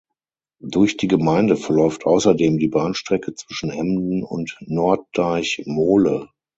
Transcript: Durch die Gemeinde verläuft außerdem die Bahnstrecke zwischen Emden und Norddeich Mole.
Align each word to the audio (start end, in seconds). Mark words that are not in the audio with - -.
Durch 0.63 0.97
die 0.97 1.07
Gemeinde 1.07 1.55
verläuft 1.55 2.07
außerdem 2.07 2.57
die 2.57 2.69
Bahnstrecke 2.69 3.35
zwischen 3.35 3.69
Emden 3.69 4.23
und 4.23 4.57
Norddeich 4.61 5.61
Mole. 5.67 6.27